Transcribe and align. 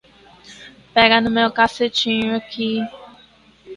Pega 0.95 1.21
no 1.21 1.29
meu 1.29 1.51
cacetinho 1.51 2.35
aqui 2.35 2.81